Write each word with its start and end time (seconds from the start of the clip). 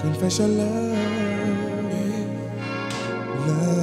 confess 0.00 0.38
your 0.38 0.48
love. 0.48 0.98
Love. 3.46 3.79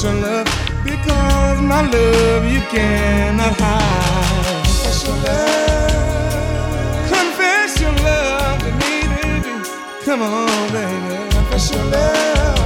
special 0.00 0.20
love 0.22 0.46
because 0.82 1.60
my 1.60 1.82
love 1.82 2.44
you 2.50 2.60
cannot 2.72 3.54
hide. 3.60 4.64
Confess 4.64 5.06
love. 5.08 5.92
Confess 7.12 7.80
your 7.82 7.92
love 7.92 8.58
to 8.60 8.70
me, 8.80 8.92
baby. 9.12 9.52
Come 10.06 10.22
on, 10.22 10.72
baby. 10.72 11.16
Confess 11.34 11.70
your 11.72 11.84
love. 11.84 12.56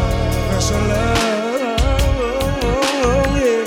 Confess 0.46 0.70
your 0.70 0.82
love. 0.92 1.80
Oh, 1.82 2.62
oh, 2.62 3.02
oh, 3.02 3.42
yeah. 3.42 3.66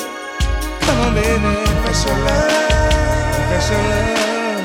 Come 0.86 1.00
on, 1.04 1.12
baby. 1.14 1.52
Confess 1.68 2.06
your 2.08 2.18
love. 2.24 3.36
Confess 3.36 3.68
your 3.72 3.84
love. 3.92 4.64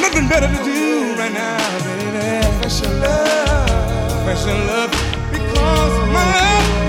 Nothing 0.00 0.26
better 0.28 0.48
to 0.48 0.60
do 0.64 0.80
right 1.20 1.34
now, 1.34 1.60
baby. 1.84 2.40
Confess 2.40 2.80
your 2.80 2.94
love. 3.04 4.08
Confess 4.24 4.46
your 4.46 4.60
love 4.64 4.90
because 5.30 5.94
my 6.16 6.24
love. 6.24 6.85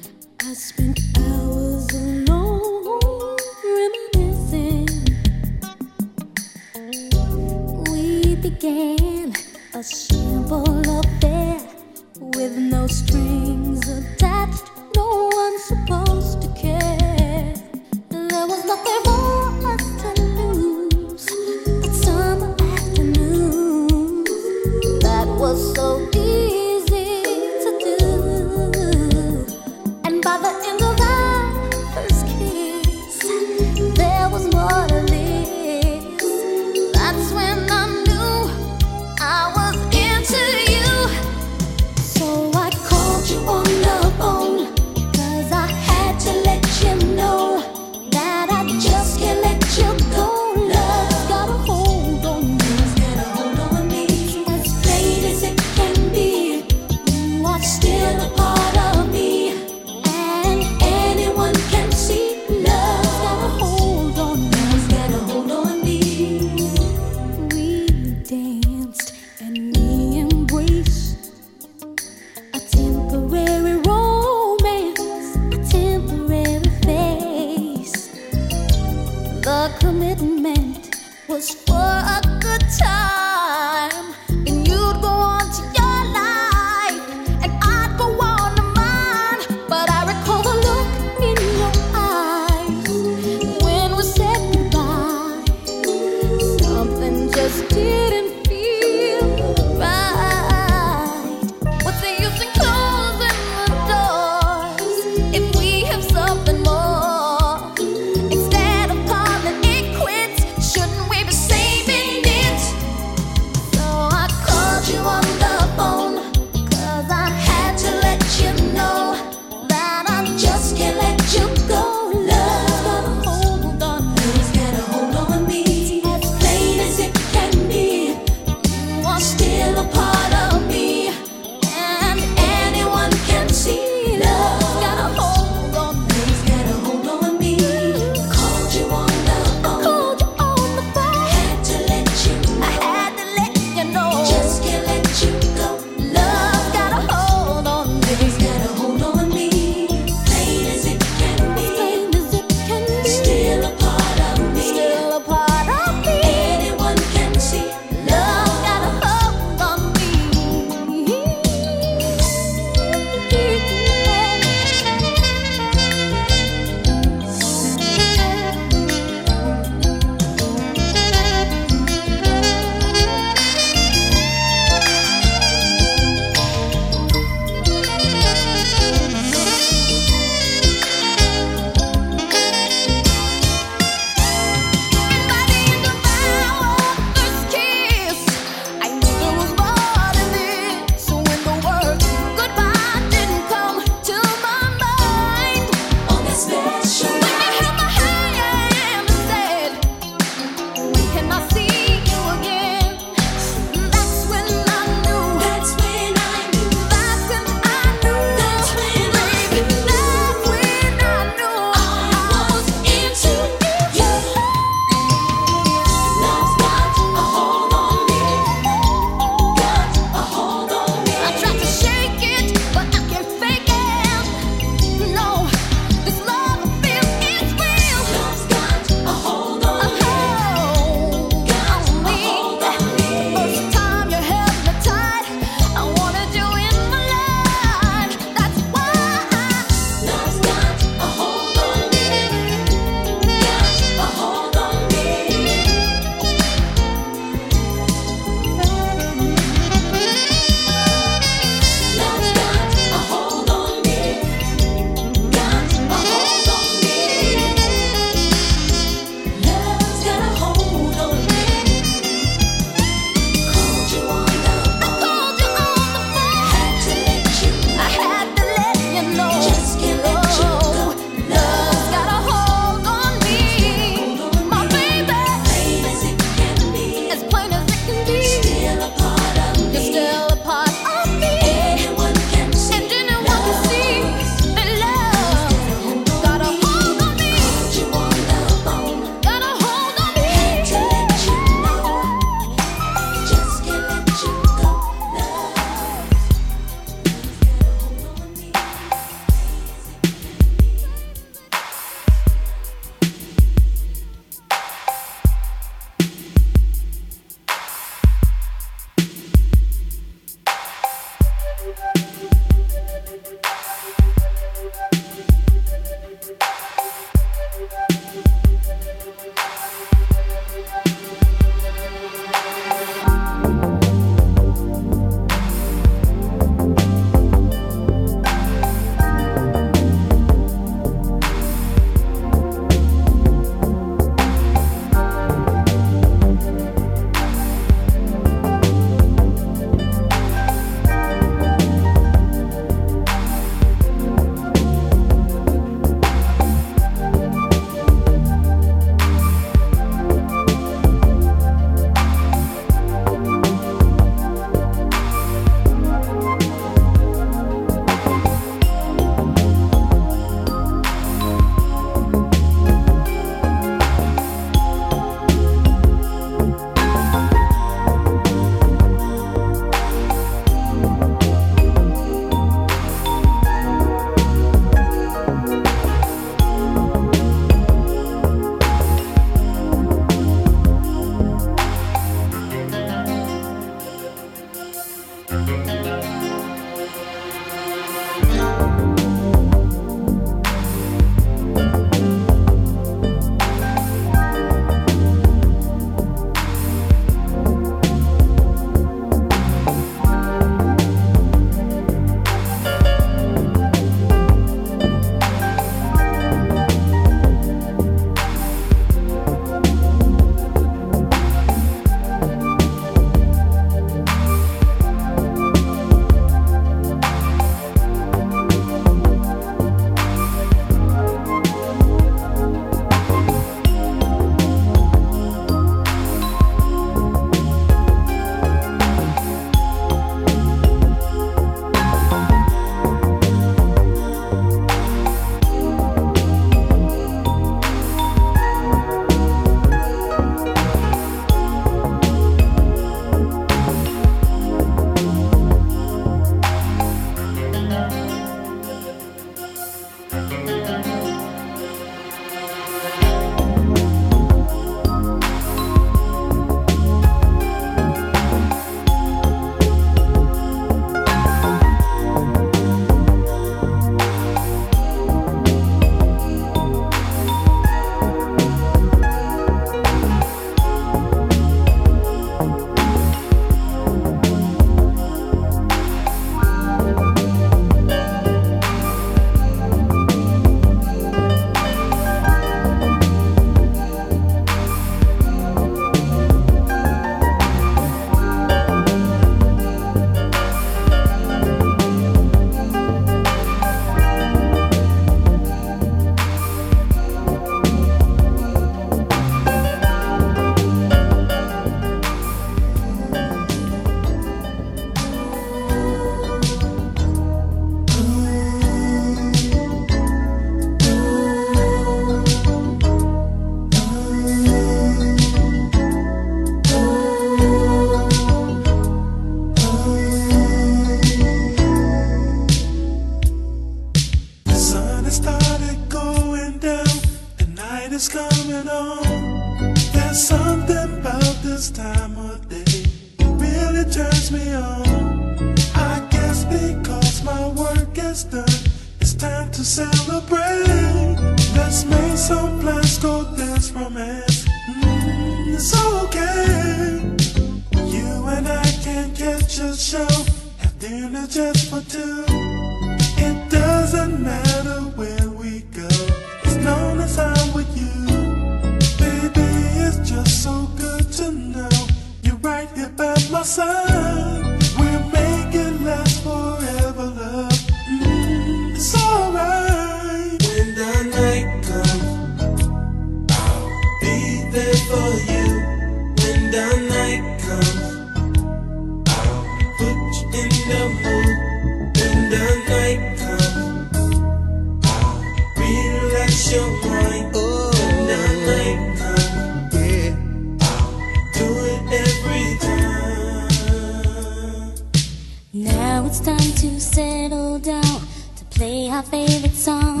Song. 599.72 600.00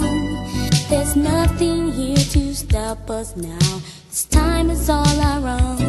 There's 0.90 1.14
nothing 1.16 1.92
here 1.92 2.24
to 2.36 2.54
stop 2.54 3.10
us 3.10 3.36
now. 3.36 3.70
This 4.08 4.24
time 4.24 4.70
is 4.70 4.88
all 4.90 5.16
our 5.30 5.44
own. 5.60 5.80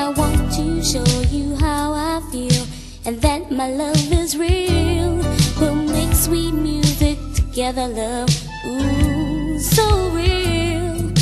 I 0.00 0.02
want 0.20 0.42
to 0.58 0.66
show 0.92 1.10
you 1.36 1.56
how 1.56 1.86
I 1.92 2.14
feel 2.30 2.64
and 3.06 3.20
that 3.22 3.50
my 3.50 3.68
love 3.82 4.12
is 4.22 4.36
real. 4.36 5.12
We'll 5.58 5.82
make 5.96 6.14
sweet 6.26 6.54
music 6.70 7.18
together, 7.34 7.86
love. 7.88 8.30
Ooh, 8.66 9.58
so 9.58 9.86
real. 10.20 11.12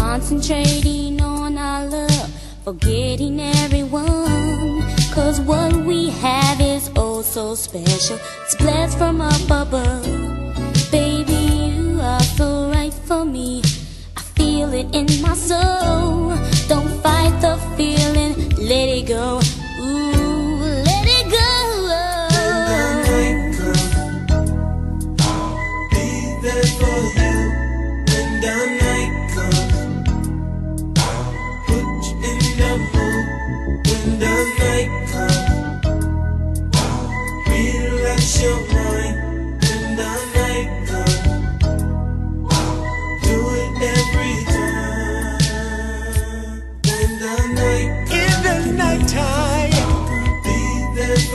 Concentrating 0.00 1.20
on 1.20 1.58
our 1.58 1.84
love, 1.86 2.28
forgetting 2.64 3.40
everyone. 3.40 4.82
Cause 5.16 5.40
what 5.40 5.72
we 5.90 6.10
have 6.10 6.60
is 6.60 6.90
oh 6.96 7.22
so 7.22 7.54
special. 7.54 8.18
It's 8.44 8.54
blessed 8.56 8.96
from 8.98 9.20
up 9.20 9.44
above. 9.64 10.27
So 12.38 12.70
right 12.70 12.94
for 12.94 13.24
me. 13.24 13.62
I 14.16 14.22
feel 14.38 14.72
it 14.72 14.94
in 14.94 15.06
my 15.20 15.34
soul. 15.34 16.38
Don't 16.68 17.02
fight 17.02 17.34
the 17.40 17.58
feeling, 17.76 18.32
let 18.56 18.88
it 18.88 19.08
go. 19.08 19.40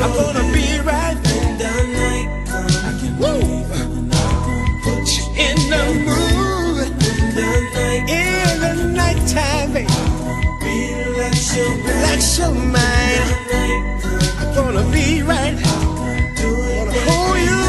I'm 0.04 0.12
gonna 0.14 0.54
be 0.54 0.80
right 0.82 1.16
When 1.28 1.58
the 1.58 1.74
night 2.00 2.48
comes, 2.48 2.78
I 2.78 2.92
can 3.00 3.14
wait 3.20 3.66
for 3.68 3.86
the 3.94 4.02
night 4.14 4.38
comes. 4.46 4.84
Put 4.86 5.08
you 5.18 5.26
in 5.48 5.58
the 5.74 5.84
mood. 6.08 6.88
in 6.88 7.36
the 7.38 7.52
night. 7.76 8.10
In 8.10 8.60
the 8.62 8.74
nighttime, 9.00 9.74
baby, 9.74 9.88
Relax 10.62 11.56
your 11.56 11.70
mind. 11.70 11.86
relax 11.88 12.38
your 12.40 12.54
mind. 12.54 13.30
I'm 14.40 14.56
gonna 14.56 14.86
be 14.92 15.22
right. 15.24 15.58
Gonna 16.42 16.94
hold 17.08 17.40
you 17.50 17.64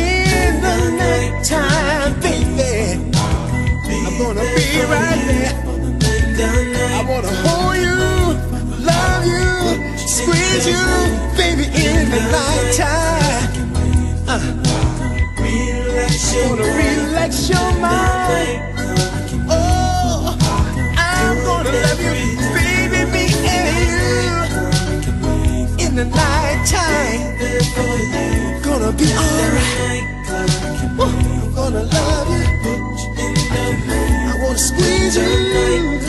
in 0.00 0.52
the 0.66 0.78
nighttime, 1.02 2.20
baby. 2.20 3.12
I'm 4.06 4.18
gonna 4.18 4.46
be 4.56 4.68
right 4.92 5.35
squeeze 10.26 10.66
you, 10.66 10.82
baby, 11.36 11.66
in 11.86 12.10
the 12.10 12.20
nighttime. 12.34 13.64
Your 16.34 16.48
Gonna 16.48 16.68
relax 16.82 17.48
your 17.48 17.70
mind. 17.80 18.60
Oh, 19.48 20.36
I'm 20.98 21.36
gonna 21.44 21.72
love 21.84 22.00
you, 22.06 22.14
baby, 22.56 23.00
me 23.14 23.24
and 23.56 23.76
you 23.94 25.84
in 25.84 25.92
the 25.94 26.04
nighttime. 26.04 27.22
Gonna 28.62 28.92
be 28.92 29.08
alright. 29.24 30.04
I'm 30.98 31.54
gonna 31.54 31.84
love 31.96 32.28
you. 32.36 32.44
I 34.30 34.34
wanna 34.42 34.58
squeeze 34.58 35.16
you. 35.16 36.05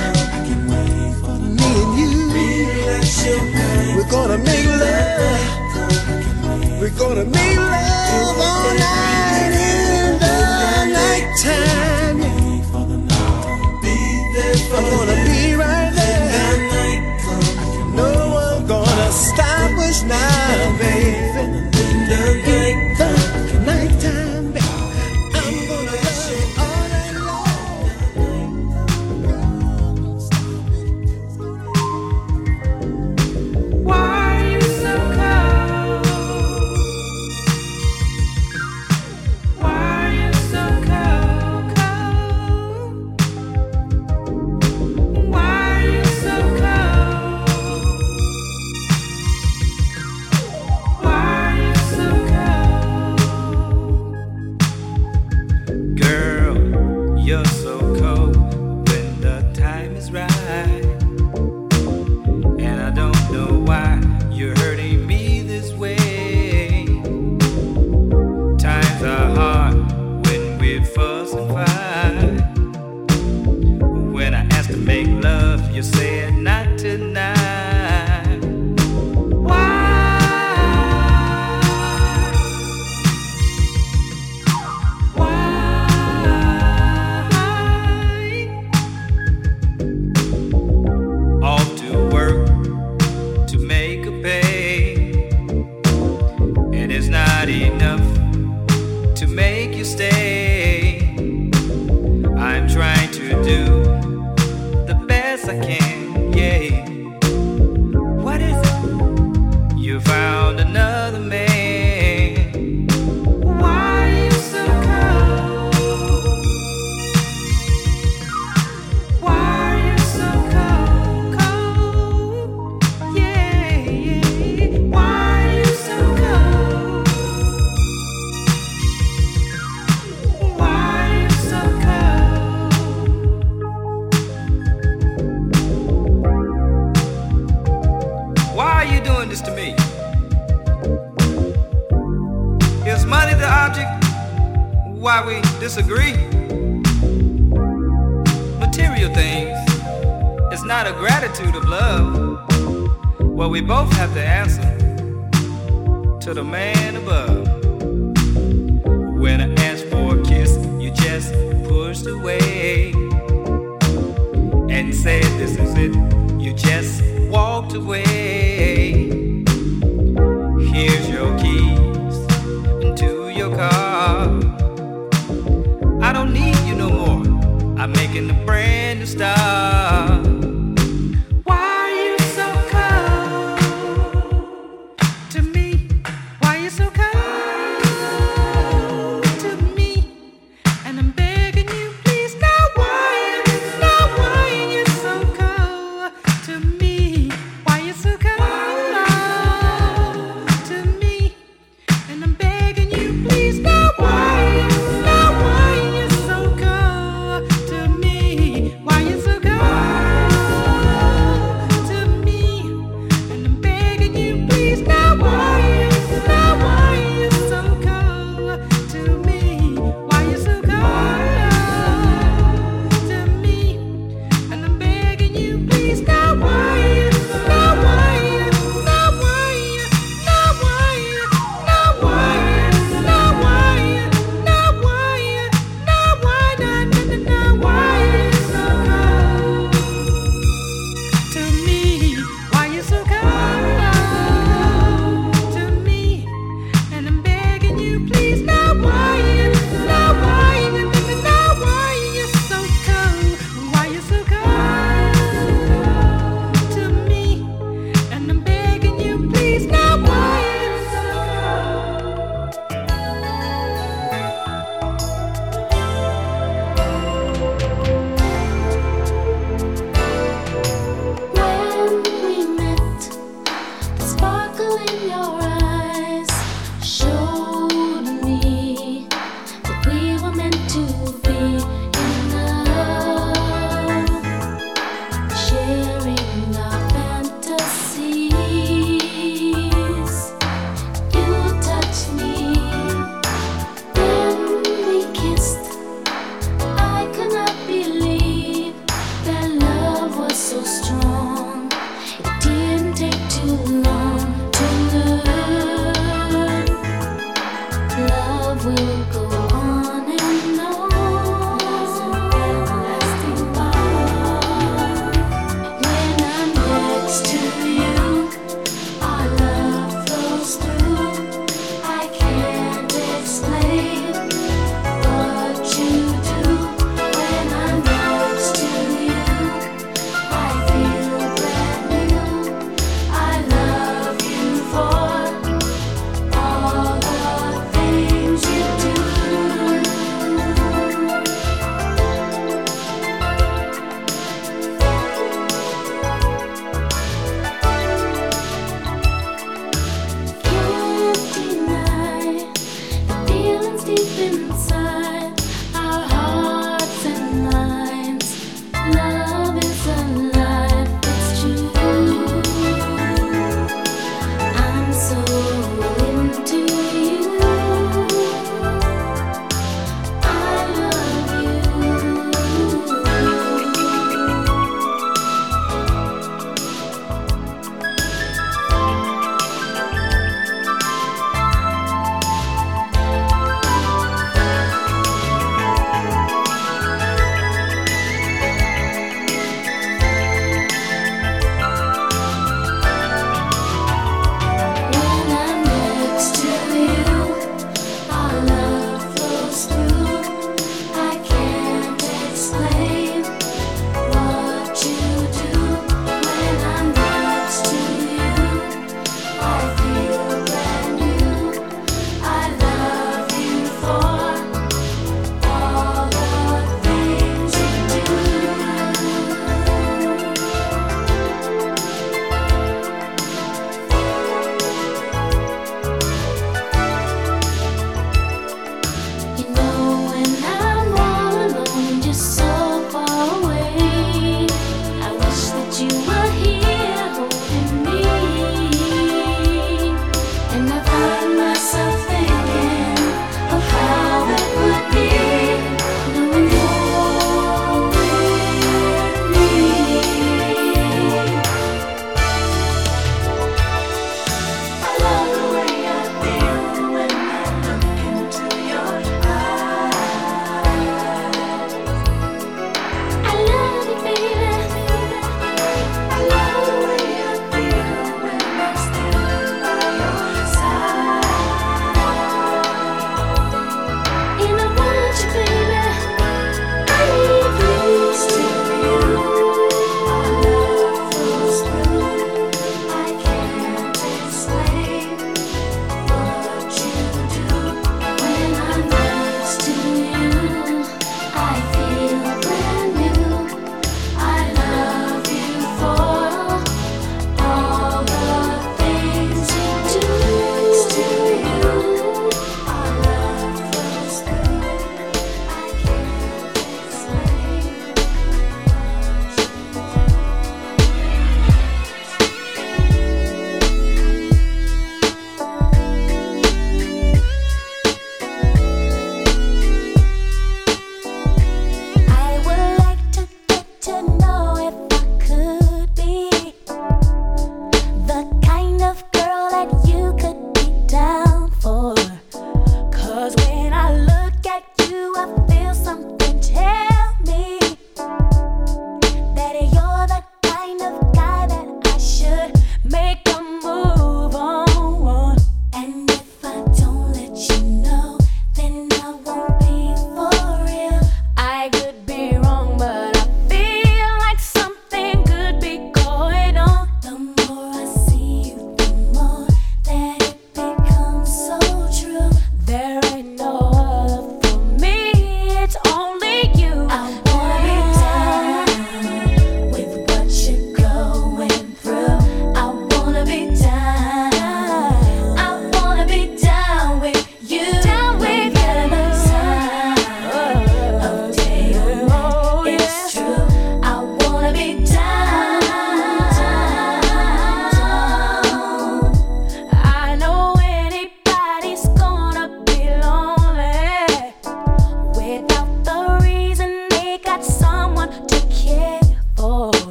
Gonna 6.97 7.25
make 7.25 7.57
love 7.57 8.39
all 8.39 8.73
night 8.73 9.51
in 9.53 10.17
the 10.19 10.37
nighttime. 10.97 12.21
I'm 14.73 14.83
gonna 14.91 15.15
be 15.25 15.53
right 15.53 15.91
there. 15.93 16.57
No 17.95 18.11
one 18.33 18.67
gonna 18.67 19.11
stop 19.11 19.71
us 19.77 20.03
now, 20.03 20.77
baby. 20.79 21.56